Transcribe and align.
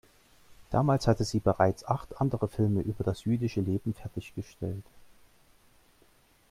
Damals 0.71 1.07
hatte 1.07 1.23
sie 1.25 1.39
bereits 1.39 1.85
acht 1.85 2.19
andere 2.19 2.47
Filme 2.47 2.81
über 2.81 3.03
das 3.03 3.23
jüdische 3.25 3.61
Leben 3.61 3.93
fertiggestellt. 3.93 4.85